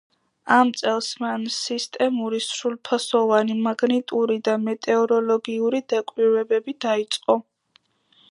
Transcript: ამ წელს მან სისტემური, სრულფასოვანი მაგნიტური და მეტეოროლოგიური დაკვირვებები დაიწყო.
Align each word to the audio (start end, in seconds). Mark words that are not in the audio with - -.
ამ 0.53 0.69
წელს 0.79 1.09
მან 1.23 1.43
სისტემური, 1.55 2.39
სრულფასოვანი 2.45 3.57
მაგნიტური 3.67 4.37
და 4.49 4.55
მეტეოროლოგიური 4.63 5.83
დაკვირვებები 5.95 6.77
დაიწყო. 6.87 7.37